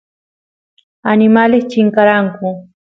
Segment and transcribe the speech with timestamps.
[1.11, 2.49] animales chinkaranku